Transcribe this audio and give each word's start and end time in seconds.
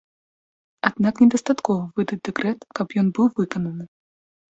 Аднак 0.87 1.19
недастаткова 1.23 1.83
выдаць 1.99 2.19
дэкрэт, 2.29 2.59
каб 2.79 2.87
ён 3.03 3.07
быў 3.19 3.27
выкананы. 3.41 3.85